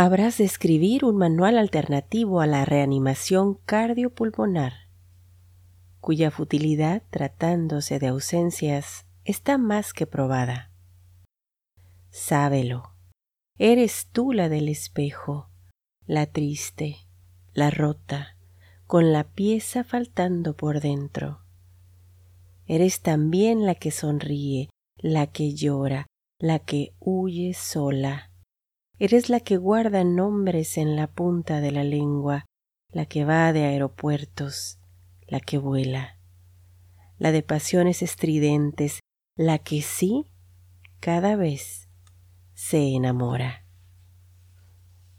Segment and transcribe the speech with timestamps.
[0.00, 4.72] habrás de escribir un manual alternativo a la reanimación cardiopulmonar,
[5.98, 10.70] cuya futilidad, tratándose de ausencias, está más que probada.
[12.10, 12.92] Sábelo,
[13.58, 15.50] eres tú la del espejo,
[16.06, 16.98] la triste,
[17.52, 18.36] la rota,
[18.86, 21.40] con la pieza faltando por dentro.
[22.66, 26.06] Eres también la que sonríe, la que llora,
[26.38, 28.27] la que huye sola.
[29.00, 32.46] Eres la que guarda nombres en la punta de la lengua,
[32.90, 34.80] la que va de aeropuertos,
[35.28, 36.18] la que vuela,
[37.16, 38.98] la de pasiones estridentes,
[39.36, 40.32] la que sí
[40.98, 41.88] cada vez
[42.54, 43.64] se enamora.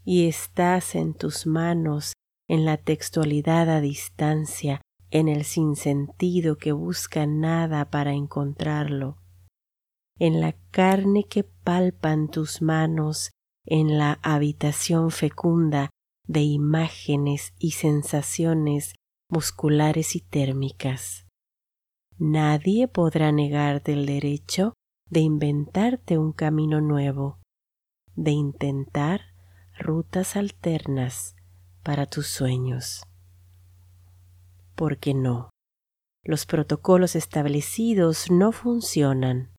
[0.04, 2.12] Y estás en tus manos
[2.48, 9.16] en la textualidad a distancia, en el sinsentido que busca nada para encontrarlo,
[10.18, 13.30] en la carne que palpan tus manos,
[13.70, 15.88] en la habitación fecunda
[16.26, 18.92] de imágenes y sensaciones
[19.30, 21.26] musculares y térmicas.
[22.18, 24.74] Nadie podrá negarte el derecho
[25.08, 27.38] de inventarte un camino nuevo,
[28.14, 29.22] de intentar
[29.78, 31.34] rutas alternas
[31.82, 33.02] para tus sueños.
[34.74, 35.48] Porque no,
[36.22, 39.54] los protocolos establecidos no funcionan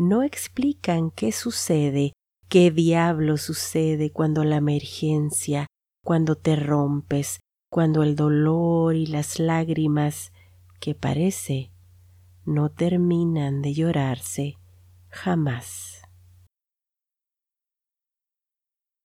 [0.00, 2.14] no explican qué sucede,
[2.50, 5.68] qué diablo sucede cuando la emergencia,
[6.04, 7.38] cuando te rompes,
[7.70, 10.32] cuando el dolor y las lágrimas,
[10.80, 11.70] que parece,
[12.44, 14.56] no terminan de llorarse
[15.10, 15.99] jamás.